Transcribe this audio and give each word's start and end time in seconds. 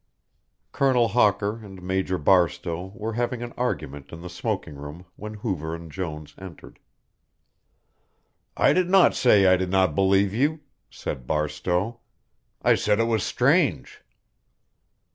Colonel 0.71 1.09
Hawker 1.09 1.63
and 1.63 1.79
Major 1.83 2.17
Barstowe 2.17 2.91
were 2.95 3.13
having 3.13 3.43
an 3.43 3.53
argument 3.55 4.11
in 4.11 4.21
the 4.21 4.31
smoking 4.31 4.73
room 4.73 5.05
when 5.15 5.35
Hoover 5.35 5.75
and 5.75 5.91
Jones 5.91 6.33
entered. 6.39 6.79
"I 8.57 8.73
did 8.73 8.89
not 8.89 9.13
say 9.13 9.45
I 9.45 9.57
did 9.57 9.69
not 9.69 9.93
believe 9.93 10.33
you," 10.33 10.61
said 10.89 11.27
Barstowe, 11.27 11.99
"I 12.63 12.73
said 12.73 12.99
it 12.99 13.03
was 13.03 13.21
strange." 13.21 14.01